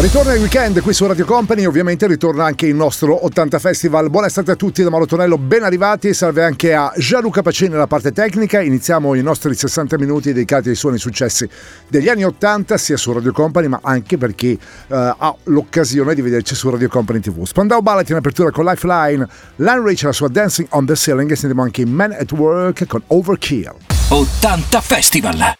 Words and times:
Ritorna 0.00 0.32
il 0.32 0.40
weekend 0.40 0.80
qui 0.80 0.94
su 0.94 1.06
Radio 1.06 1.26
Company, 1.26 1.66
ovviamente 1.66 2.06
ritorna 2.06 2.46
anche 2.46 2.64
il 2.64 2.74
nostro 2.74 3.26
80 3.26 3.58
Festival. 3.58 4.08
Buona 4.08 4.28
estate 4.28 4.52
a 4.52 4.56
tutti 4.56 4.82
da 4.82 4.88
Mauro 4.88 5.04
Tonello, 5.04 5.36
ben 5.36 5.62
arrivati, 5.62 6.14
salve 6.14 6.42
anche 6.42 6.72
a 6.72 6.90
Gianluca 6.96 7.42
Pacini 7.42 7.72
nella 7.72 7.86
parte 7.86 8.10
tecnica. 8.10 8.62
Iniziamo 8.62 9.14
i 9.14 9.20
nostri 9.20 9.54
60 9.54 9.98
minuti 9.98 10.32
dedicati 10.32 10.70
ai 10.70 10.74
suoni 10.74 10.96
successi 10.96 11.46
degli 11.86 12.08
anni 12.08 12.24
80 12.24 12.78
sia 12.78 12.96
su 12.96 13.12
Radio 13.12 13.32
Company 13.32 13.66
ma 13.66 13.80
anche 13.82 14.16
per 14.16 14.34
chi 14.34 14.58
uh, 14.86 14.94
ha 14.94 15.36
l'occasione 15.44 16.14
di 16.14 16.22
vederci 16.22 16.54
su 16.54 16.70
Radio 16.70 16.88
Company 16.88 17.20
TV. 17.20 17.44
Spandau 17.44 17.82
Ballet 17.82 18.08
in 18.08 18.16
apertura 18.16 18.50
con 18.50 18.64
Lifeline, 18.64 19.28
Lane 19.56 19.86
Rich 19.86 20.04
la 20.04 20.12
sua 20.12 20.28
Dancing 20.28 20.66
on 20.70 20.86
the 20.86 20.96
Ceiling 20.96 21.30
e 21.30 21.36
sentiamo 21.36 21.62
anche 21.62 21.84
Men 21.84 22.12
at 22.12 22.32
Work 22.32 22.86
con 22.86 23.02
Overkill. 23.08 23.74
80 24.08 24.80
Festival! 24.80 25.59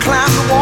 climb 0.00 0.48
the 0.48 0.54
wall. 0.54 0.59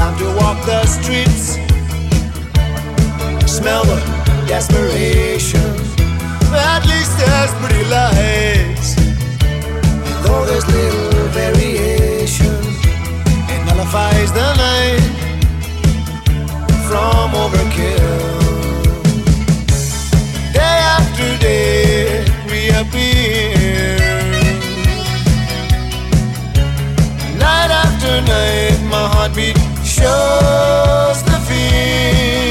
Time 0.00 0.16
to 0.16 0.28
walk 0.40 0.56
the 0.64 0.80
streets, 0.86 1.58
smell 3.44 3.84
the 3.84 3.98
desperation. 4.48 5.70
At 6.72 6.86
least 6.90 7.12
there's 7.20 7.52
pretty 7.60 7.84
lights, 7.96 8.94
though 10.24 10.44
there's 10.48 10.66
little 10.68 11.28
variation, 11.40 12.56
it 13.52 13.60
nullifies 13.66 14.32
the 14.32 14.48
night 14.64 15.04
from 16.88 17.28
overkill. 17.44 18.40
Day 20.54 20.78
after 20.98 21.28
day, 21.46 22.24
reappear. 22.48 23.98
Night 27.44 27.70
after 27.84 28.12
night, 28.32 28.69
shows 30.00 31.22
the 31.24 31.38
fear. 31.46 32.49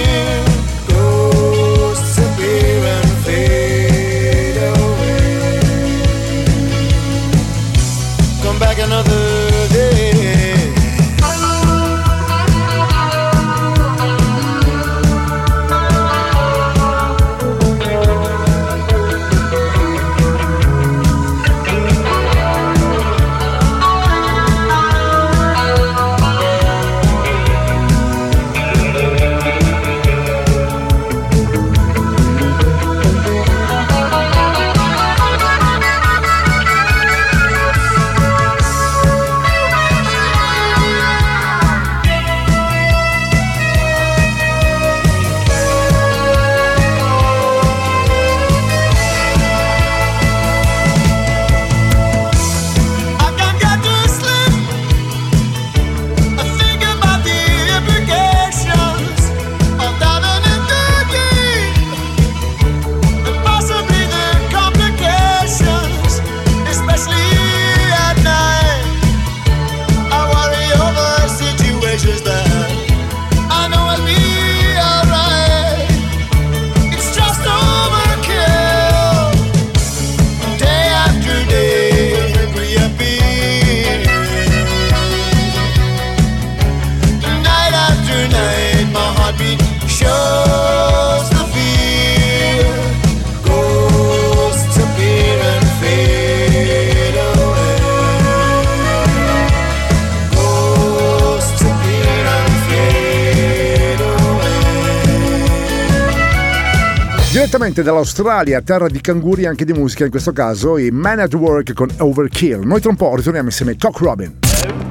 Direttamente 107.69 107.83
dall'Australia, 107.83 108.61
terra 108.61 108.87
di 108.87 108.99
canguri 108.99 109.45
anche 109.45 109.63
di 109.63 109.73
musica, 109.73 110.03
in 110.03 110.09
questo 110.09 110.31
caso 110.31 110.77
i 110.77 110.89
Man 110.89 111.19
at 111.19 111.33
Work 111.35 111.73
con 111.73 111.87
Overkill. 111.97 112.63
Noi 112.63 112.81
tra 112.81 112.89
un 112.89 112.95
po' 112.95 113.15
ritorniamo 113.15 113.47
insieme 113.49 113.73
a 113.73 113.75
Cock 113.77 113.99
Robin. 113.99 114.37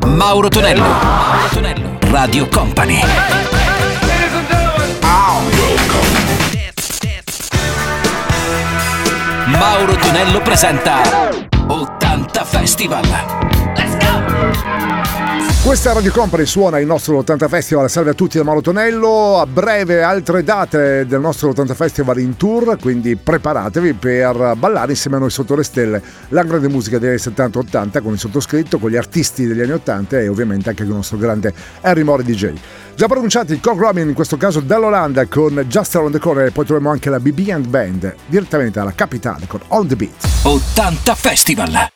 Mauro 0.07 0.49
Tonello. 0.49 0.83
Mauro 0.83 1.49
Tonello. 1.51 1.99
Radio 2.03 2.47
Company. 2.49 3.01
Mauro 9.47 9.97
Tonello 9.97 10.41
presenta 10.43 11.31
80 11.67 12.45
Festival. 12.45 13.58
Questa 15.63 15.93
Radio 15.93 16.13
Company 16.13 16.47
suona 16.47 16.79
il 16.79 16.87
nostro 16.87 17.19
80 17.19 17.49
Festival. 17.49 17.91
Salve 17.91 18.11
a 18.11 18.15
tutti 18.15 18.39
da 18.39 18.45
Mauro 18.45 18.63
Tonello. 18.63 19.39
A 19.39 19.45
breve 19.45 20.03
altre 20.03 20.43
date 20.43 21.05
del 21.07 21.21
nostro 21.21 21.51
80 21.51 21.75
Festival 21.75 22.19
in 22.21 22.37
tour, 22.39 22.79
quindi 22.81 23.17
preparatevi 23.17 23.93
per 23.93 24.55
ballare 24.57 24.93
insieme 24.93 25.17
a 25.17 25.21
noi 25.21 25.31
sotto 25.31 25.55
le 25.55 25.65
stelle 25.65 26.03
la 26.29 26.43
grande 26.43 26.69
musica 26.69 26.99
degli 26.99 27.11
anni 27.11 27.37
70-80 27.37 28.03
con 28.03 28.13
il 28.13 28.19
sottoscritto, 28.19 28.79
con 28.79 28.89
gli 28.89 28.97
artisti 28.97 29.47
degli 29.47 29.61
anni 29.61 29.73
80 29.73 30.21
e 30.21 30.29
ovviamente 30.29 30.71
anche 30.71 30.83
con 30.83 30.93
il 30.93 30.97
nostro 30.97 31.19
grande 31.19 31.53
Harry 31.83 32.03
Mori 32.03 32.23
DJ. 32.23 32.53
Già 32.95 33.07
pronunciati 33.07 33.53
il 33.53 33.61
Cock 33.61 33.79
Robin 33.79 34.09
in 34.09 34.15
questo 34.15 34.39
caso 34.39 34.61
dall'Olanda 34.61 35.27
con 35.27 35.65
Just 35.69 35.95
Around 35.97 36.15
the 36.15 36.19
Corner 36.19 36.47
e 36.47 36.51
poi 36.51 36.65
troviamo 36.65 36.91
anche 36.91 37.11
la 37.11 37.21
BB 37.21 37.49
and 37.51 37.67
Band 37.67 38.15
direttamente 38.27 38.79
dalla 38.79 38.95
capitale 38.95 39.47
con 39.47 39.61
On 39.69 39.87
the 39.87 39.97
Beat. 39.97 40.27
80 40.45 41.15
Festival. 41.15 41.89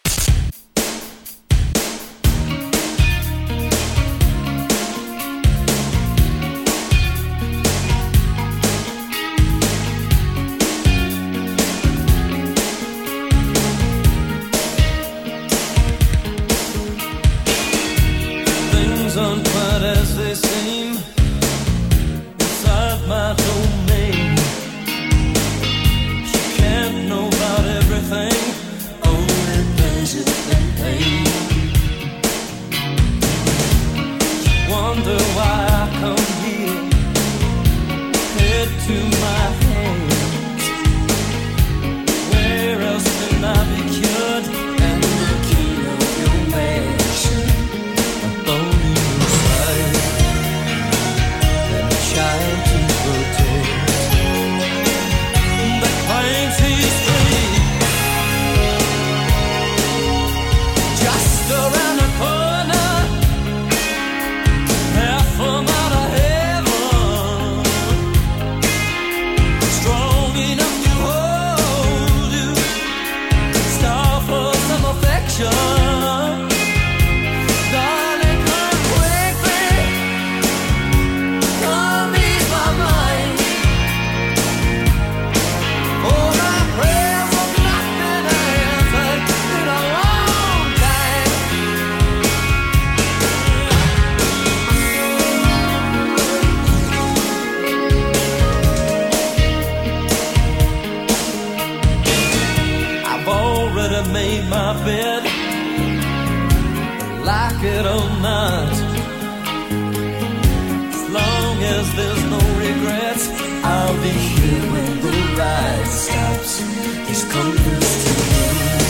to 117.93 118.77
you. 118.77 118.82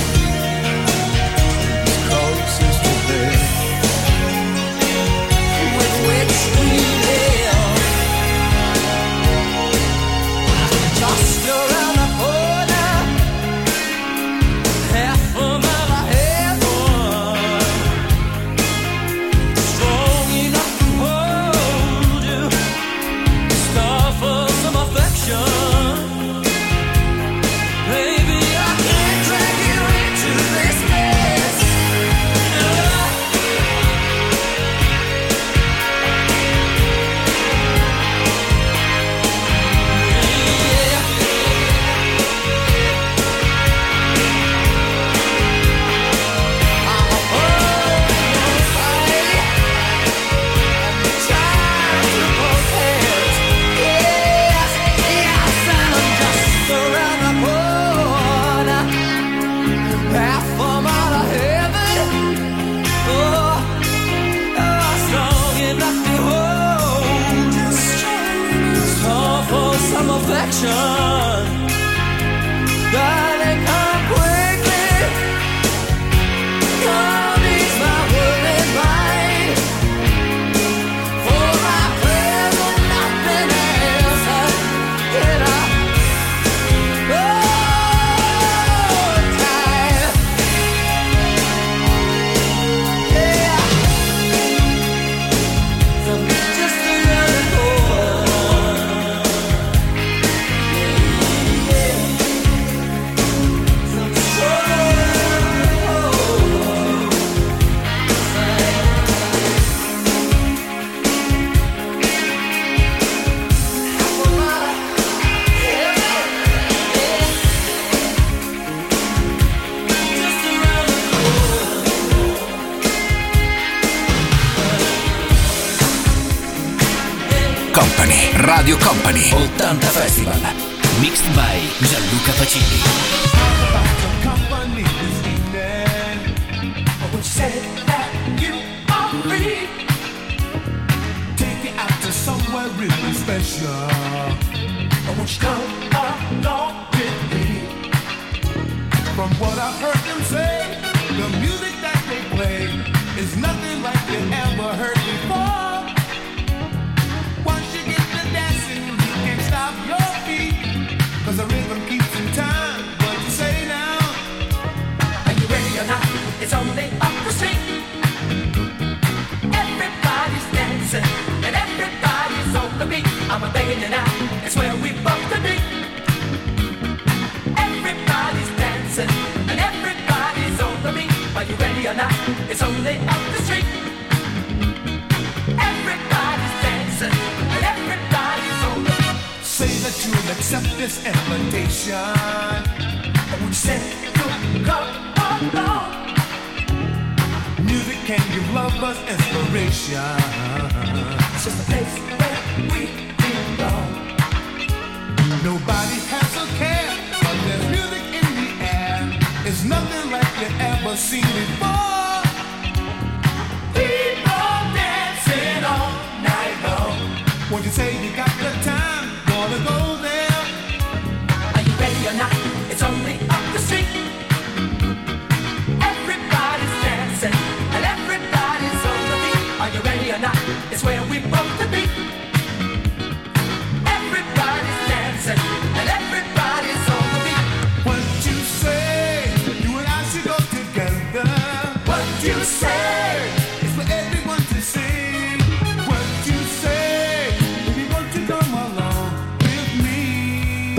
or 230.12 230.18
not, 230.18 230.36
it's 230.70 230.84
where 230.84 231.00
we're 231.08 231.26
both 231.28 231.60
to 231.60 231.68
be. 231.68 232.11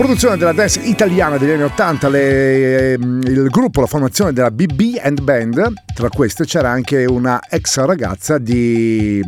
Produzione 0.04 0.36
della 0.36 0.52
dance 0.52 0.80
italiana 0.80 1.38
degli 1.38 1.52
anni 1.52 1.62
80, 1.62 2.08
le, 2.10 2.92
eh, 2.92 2.98
il 3.00 3.48
gruppo, 3.48 3.80
la 3.80 3.86
formazione 3.86 4.34
della 4.34 4.50
BB 4.50 4.98
and 5.02 5.22
Band, 5.22 5.72
tra 5.94 6.10
queste 6.10 6.44
c'era 6.44 6.68
anche 6.68 7.06
una 7.06 7.40
ex 7.48 7.78
ragazza 7.78 8.36
di 8.36 9.22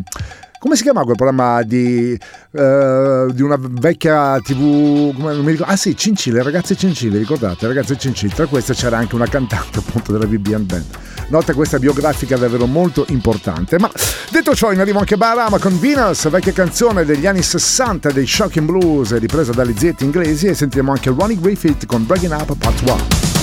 come 0.58 0.76
si 0.76 0.82
chiamava 0.82 1.06
quel 1.06 1.16
programma? 1.16 1.62
Di, 1.62 2.18
uh, 2.50 3.32
di 3.32 3.40
una 3.40 3.56
vecchia 3.58 4.38
tv 4.40 5.14
come, 5.14 5.32
non 5.32 5.44
mi 5.44 5.52
ricordo, 5.52 5.72
ah 5.72 5.76
sì 5.76 5.96
Cincille, 5.96 6.42
ragazze 6.42 6.76
Cincille 6.76 7.16
ricordate? 7.16 7.66
Ragazze 7.66 7.96
Cincille 7.96 8.34
tra 8.34 8.44
queste 8.44 8.74
c'era 8.74 8.98
anche 8.98 9.14
una 9.14 9.26
cantante 9.26 9.78
appunto 9.78 10.12
della 10.12 10.26
BB 10.26 10.52
and 10.52 10.66
Band. 10.66 10.84
Nota 11.28 11.54
questa 11.54 11.78
biografica 11.78 12.36
davvero 12.36 12.66
molto 12.66 13.04
importante. 13.08 13.78
Ma 13.78 13.90
detto 14.30 14.54
ciò, 14.54 14.72
in 14.72 14.80
arrivo 14.80 15.00
anche 15.00 15.16
Barama 15.16 15.58
con 15.58 15.78
Venus, 15.78 16.28
vecchia 16.28 16.52
canzone 16.52 17.04
degli 17.04 17.26
anni 17.26 17.42
60 17.42 18.12
dei 18.12 18.26
Shocking 18.26 18.66
Blues, 18.66 19.16
ripresa 19.18 19.52
dalle 19.52 19.74
ziette 19.76 20.04
inglesi, 20.04 20.46
e 20.46 20.54
sentiremo 20.54 20.92
anche 20.92 21.10
Ronnie 21.10 21.38
Griffith 21.38 21.86
con 21.86 22.06
Breaking 22.06 22.32
Up 22.32 22.56
Part 22.56 22.80
1. 22.82 23.35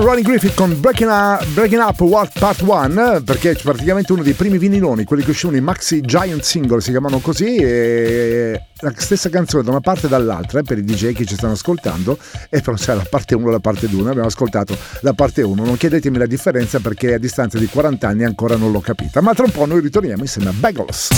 Ronnie 0.00 0.22
Griffith 0.22 0.54
con 0.54 0.80
Breaking 0.80 1.10
Up, 1.10 1.46
Breaking 1.48 1.82
Up 1.82 2.00
What 2.00 2.38
Part 2.38 2.62
1 2.62 3.22
perché 3.22 3.50
è 3.50 3.56
praticamente 3.56 4.12
uno 4.12 4.22
dei 4.22 4.32
primi 4.32 4.56
viniloni, 4.56 5.04
quelli 5.04 5.22
che 5.22 5.30
uscivano 5.30 5.58
i 5.58 5.60
Maxi 5.60 6.00
Giant 6.00 6.42
Single, 6.42 6.80
si 6.80 6.90
chiamano 6.90 7.18
così, 7.18 7.56
e 7.56 8.62
la 8.80 8.92
stessa 8.96 9.28
canzone 9.28 9.62
da 9.62 9.70
una 9.70 9.80
parte 9.80 10.06
e 10.06 10.08
dall'altra 10.08 10.60
eh, 10.60 10.62
per 10.62 10.78
i 10.78 10.84
DJ 10.84 11.12
che 11.12 11.26
ci 11.26 11.34
stanno 11.34 11.52
ascoltando, 11.52 12.18
e 12.48 12.60
però 12.62 12.76
c'è 12.76 12.94
la 12.94 13.06
parte 13.08 13.34
1 13.34 13.48
e 13.48 13.50
la 13.50 13.60
parte 13.60 13.88
2, 13.88 14.00
noi 14.00 14.08
abbiamo 14.08 14.28
ascoltato 14.28 14.76
la 15.00 15.12
parte 15.12 15.42
1, 15.42 15.64
non 15.64 15.76
chiedetemi 15.76 16.16
la 16.16 16.26
differenza 16.26 16.80
perché 16.80 17.14
a 17.14 17.18
distanza 17.18 17.58
di 17.58 17.66
40 17.66 18.08
anni 18.08 18.24
ancora 18.24 18.56
non 18.56 18.72
l'ho 18.72 18.80
capita, 18.80 19.20
ma 19.20 19.34
tra 19.34 19.44
un 19.44 19.50
po' 19.50 19.66
noi 19.66 19.80
ritorniamo 19.80 20.22
insieme 20.22 20.48
a 20.48 20.52
Bagels. 20.54 21.10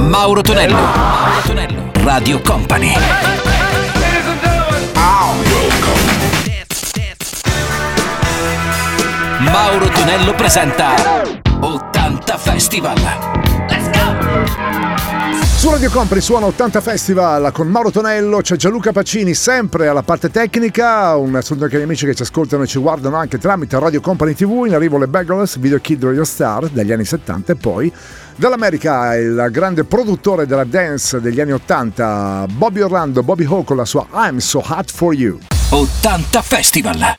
Mauro 0.00 0.40
Tonello. 0.40 0.74
Mauro 0.74 1.40
Tonello. 1.46 1.90
Radio 2.02 2.40
Company. 2.40 3.63
Mauro 9.54 9.86
Tonello 9.86 10.34
presenta 10.34 10.96
80 11.60 12.38
Festival. 12.38 12.98
Su 15.56 15.70
Radio 15.70 15.90
Company 15.90 16.20
suona 16.20 16.46
80 16.46 16.80
Festival 16.80 17.52
con 17.52 17.68
Mauro 17.68 17.92
Tonello, 17.92 18.40
c'è 18.40 18.56
Gianluca 18.56 18.90
Pacini 18.90 19.32
sempre 19.32 19.86
alla 19.86 20.02
parte 20.02 20.28
tecnica, 20.32 21.14
un 21.14 21.38
saluto 21.40 21.66
anche 21.66 21.76
agli 21.76 21.84
amici 21.84 22.04
che 22.04 22.16
ci 22.16 22.22
ascoltano 22.22 22.64
e 22.64 22.66
ci 22.66 22.80
guardano 22.80 23.14
anche 23.14 23.38
tramite 23.38 23.78
Radio 23.78 24.00
Company 24.00 24.34
TV, 24.34 24.64
in 24.66 24.74
arrivo 24.74 24.98
le 24.98 25.06
Bagels, 25.06 25.56
Video 25.58 25.78
Kid 25.78 26.02
Radio 26.02 26.24
Star 26.24 26.66
degli 26.66 26.90
anni 26.90 27.04
70 27.04 27.52
e 27.52 27.54
poi 27.54 27.92
dall'America 28.34 29.14
il 29.14 29.46
grande 29.52 29.84
produttore 29.84 30.46
della 30.46 30.64
dance 30.64 31.20
degli 31.20 31.40
anni 31.40 31.52
80, 31.52 32.46
Bobby 32.50 32.80
Orlando, 32.80 33.22
Bobby 33.22 33.44
Ho 33.44 33.62
con 33.62 33.76
la 33.76 33.84
sua 33.84 34.04
I'm 34.14 34.38
So 34.38 34.64
Hot 34.66 34.90
For 34.90 35.14
You. 35.14 35.38
80 35.70 36.42
Festival. 36.42 37.18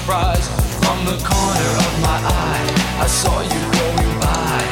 surprise 0.00 0.48
from 0.80 1.04
the 1.04 1.16
corner 1.24 1.72
of 1.86 2.00
my 2.00 2.18
eye. 2.24 3.00
I 3.00 3.06
saw 3.06 3.40
you 3.40 3.60
going 3.78 4.20
by. 4.20 4.68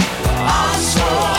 I 0.48 0.76
saw. 0.78 1.35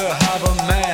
to 0.00 0.14
have 0.14 0.42
a 0.42 0.66
man. 0.66 0.89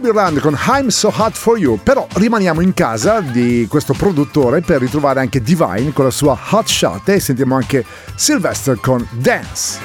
Bobby 0.00 0.16
Rand 0.16 0.40
con 0.40 0.56
I'm 0.66 0.88
So 0.88 1.12
Hot 1.14 1.36
For 1.36 1.58
You, 1.58 1.78
però 1.82 2.06
rimaniamo 2.14 2.62
in 2.62 2.72
casa 2.72 3.20
di 3.20 3.66
questo 3.68 3.92
produttore 3.92 4.62
per 4.62 4.80
ritrovare 4.80 5.20
anche 5.20 5.42
Divine 5.42 5.92
con 5.92 6.06
la 6.06 6.10
sua 6.10 6.38
Hot 6.52 6.66
Shot 6.66 7.06
e 7.10 7.20
sentiamo 7.20 7.54
anche 7.54 7.84
Sylvester 8.14 8.80
con 8.80 9.06
Dance. 9.12 9.78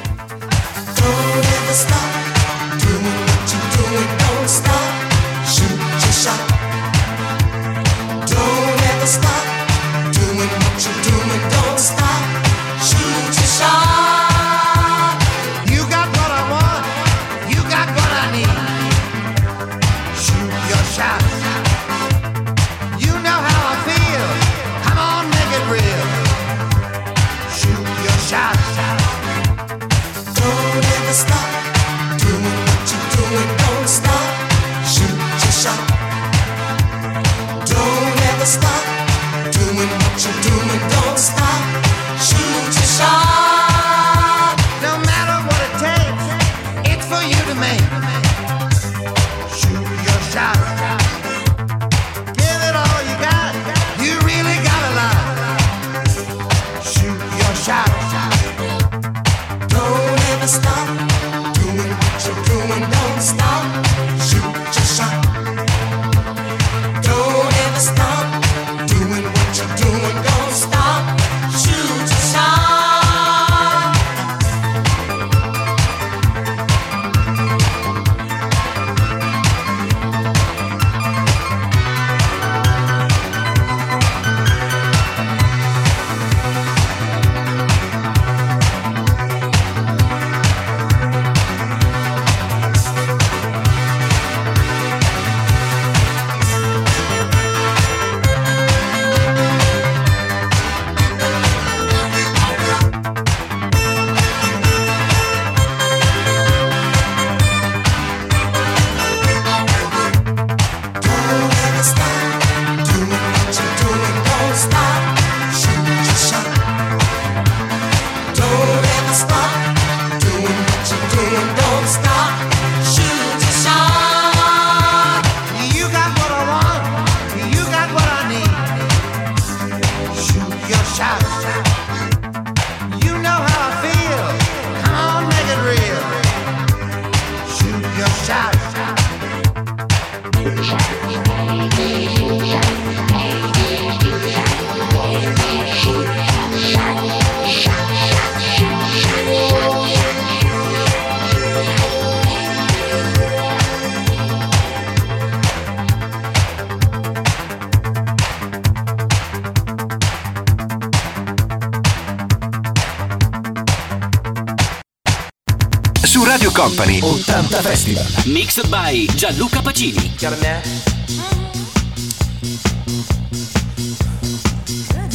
80 167.55 167.69
Festival. 167.69 168.33
Mixed 168.33 168.69
by 168.69 169.05
Gianluca 169.15 169.59
Pacini. 169.59 170.19
Got 170.19 170.33
a 170.33 170.41
match? 170.41 170.65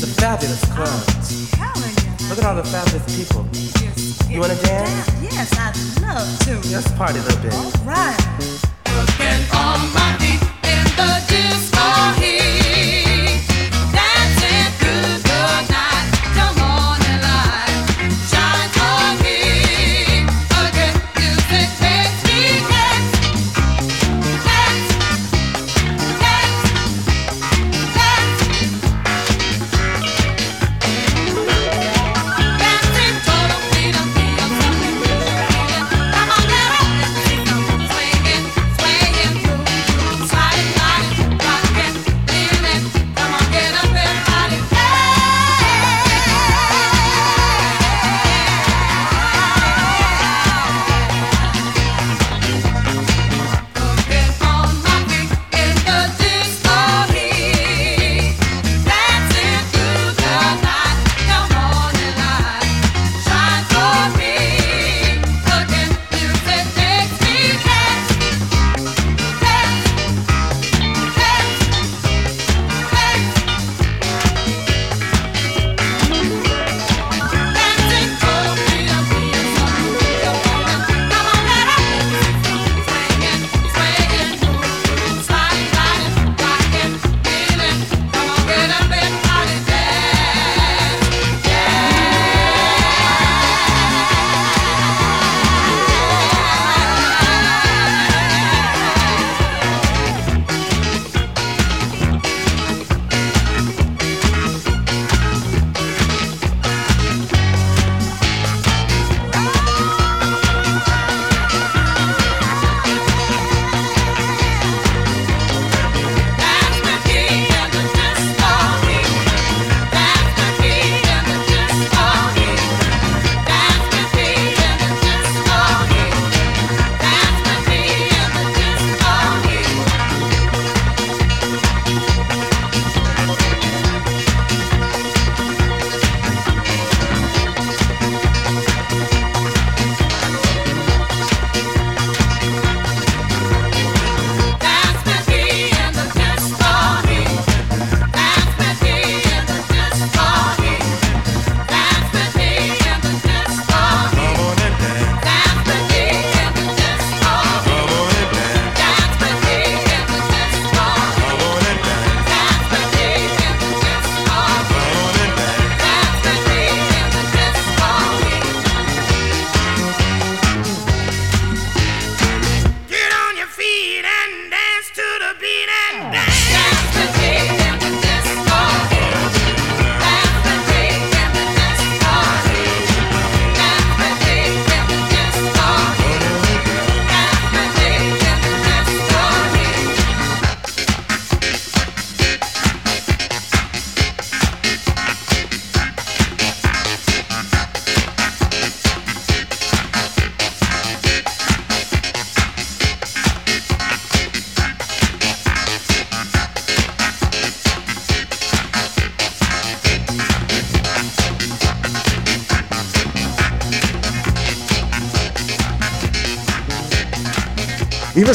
The 0.01 0.07
fabulous 0.17 0.65
clubs. 0.73 1.51
Look 2.31 2.39
at 2.39 2.45
all 2.45 2.57
the 2.57 2.65
fabulous 2.65 3.05
people. 3.17 3.47
You 4.31 4.41
wanna 4.41 4.55
dance? 4.63 5.11
Yes, 5.21 5.53
I'd 5.59 5.77
love 6.01 6.39
to. 6.47 6.53
Let's 6.73 6.91
party 6.93 7.19
a 7.19 7.23
little 7.23 7.43
bit. 7.43 7.53
Right. 7.85 8.17
on 9.53 9.93
my 9.93 10.17
feet 10.19 10.41
in 10.65 10.85
the 10.97 11.11
disco 11.29 11.50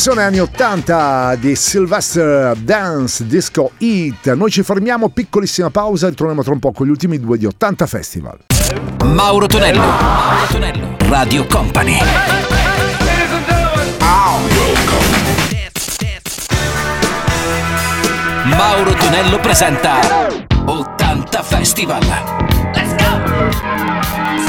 Versione 0.05 0.27
anni 0.27 0.39
80 0.39 1.35
di 1.37 1.55
Sylvester 1.55 2.55
Dance 2.57 3.25
Disco 3.25 3.71
Eat. 3.79 4.31
Noi 4.33 4.51
ci 4.51 4.61
fermiamo, 4.61 5.09
piccolissima 5.09 5.71
pausa 5.71 6.05
e 6.05 6.11
torniamo 6.11 6.43
tra 6.43 6.53
un 6.53 6.59
po' 6.59 6.71
con 6.73 6.85
gli 6.85 6.91
ultimi 6.91 7.19
due 7.19 7.39
di 7.39 7.47
80 7.47 7.87
Festival. 7.87 8.37
Mauro 9.03 9.47
Tonello. 9.47 9.79
Mauro 9.79 10.45
Tonello. 10.51 10.95
Radio 11.09 11.47
Company. 11.47 11.97
Mauro 18.43 18.93
Tonello 18.93 19.39
presenta 19.39 20.27
80 20.65 21.41
Festival. 21.41 22.54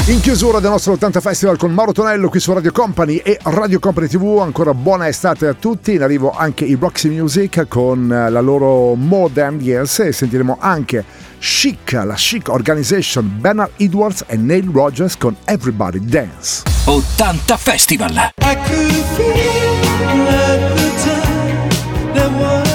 In 0.07 0.21
chiusura 0.21 0.61
del 0.61 0.69
nostro 0.69 0.93
80 0.93 1.19
Festival 1.19 1.57
con 1.57 1.73
Mauro 1.73 1.91
Tonello 1.91 2.29
qui 2.29 2.39
su 2.39 2.53
Radio 2.53 2.71
Company 2.71 3.17
e 3.17 3.37
Radio 3.43 3.77
Company 3.77 4.07
TV, 4.07 4.39
ancora 4.39 4.73
buona 4.73 5.09
estate 5.09 5.47
a 5.47 5.53
tutti, 5.53 5.95
in 5.95 6.01
arrivo 6.01 6.31
anche 6.31 6.63
i 6.63 6.77
Roxy 6.79 7.09
Music 7.09 7.67
con 7.67 8.09
eh, 8.09 8.29
la 8.29 8.39
loro 8.39 8.95
Modern 8.95 9.59
Years 9.59 9.99
e 9.99 10.13
sentiremo 10.13 10.59
anche 10.61 11.03
Chic, 11.39 11.91
la 11.91 12.13
Chic 12.13 12.47
Organization, 12.47 13.29
Bernard 13.37 13.71
Edwards 13.75 14.23
e 14.27 14.37
Neil 14.37 14.69
Rogers 14.71 15.17
con 15.17 15.35
Everybody 15.43 15.99
Dance. 15.99 16.63
80 16.85 17.57
Festival. 17.57 18.11
I 18.39 18.55
could 18.65 19.03
feel 19.17 20.27
at 20.29 20.73
the 20.73 20.89
time 21.03 22.13
there 22.13 22.29
was 22.29 22.66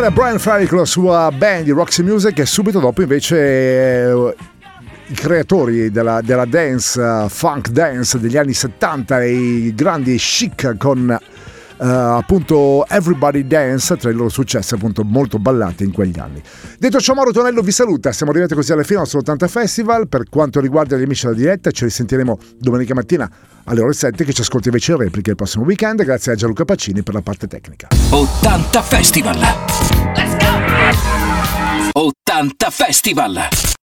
C'era 0.00 0.12
Brian 0.12 0.38
Ferry 0.38 0.64
con 0.64 0.78
la 0.78 0.86
sua 0.86 1.30
band 1.30 1.64
di 1.64 1.72
Roxy 1.72 2.02
Music 2.02 2.38
e 2.38 2.46
subito 2.46 2.80
dopo 2.80 3.02
invece 3.02 3.36
eh, 3.36 4.34
i 5.08 5.12
creatori 5.12 5.90
della, 5.90 6.22
della 6.22 6.46
dance, 6.46 6.98
eh, 6.98 7.28
funk 7.28 7.68
dance 7.68 8.18
degli 8.18 8.38
anni 8.38 8.54
70 8.54 9.20
e 9.20 9.30
i 9.30 9.74
grandi 9.74 10.16
chic 10.16 10.74
con 10.78 11.18
appunto 11.80 12.86
Everybody 12.86 13.46
Dance 13.46 13.96
tra 13.96 14.10
i 14.10 14.14
loro 14.14 14.28
successi 14.28 14.74
appunto 14.74 15.02
molto 15.02 15.38
ballati 15.38 15.84
in 15.84 15.92
quegli 15.92 16.18
anni. 16.18 16.42
Detto 16.78 17.00
ciò 17.00 17.14
Mauro 17.14 17.32
Tonello 17.32 17.62
vi 17.62 17.72
saluta, 17.72 18.12
siamo 18.12 18.32
arrivati 18.32 18.54
così 18.54 18.72
alla 18.72 18.82
fine 18.82 18.94
del 18.96 19.02
nostro 19.02 19.20
80 19.20 19.48
Festival, 19.48 20.08
per 20.08 20.28
quanto 20.28 20.60
riguarda 20.60 20.96
gli 20.96 21.02
amici 21.02 21.24
della 21.24 21.36
diretta 21.36 21.70
ci 21.70 21.84
risentiremo 21.84 22.38
domenica 22.58 22.94
mattina 22.94 23.30
alle 23.64 23.80
ore 23.80 23.92
7 23.92 24.24
che 24.24 24.32
ci 24.32 24.40
ascolti 24.40 24.68
invece 24.68 24.92
in 24.92 24.98
replica 24.98 25.30
il 25.30 25.36
prossimo 25.36 25.64
weekend, 25.64 26.02
grazie 26.02 26.32
a 26.32 26.34
Gianluca 26.34 26.64
Pacini 26.64 27.02
per 27.02 27.14
la 27.14 27.22
parte 27.22 27.46
tecnica. 27.46 27.88
80 28.10 28.82
Festival. 28.82 29.38
Let's 30.14 30.36
go! 30.36 30.48
80 31.92 32.70
Festival. 32.70 33.78